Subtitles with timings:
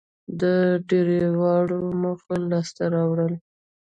[0.41, 0.43] د
[0.89, 3.33] درېواړو موخو لاسته راوړل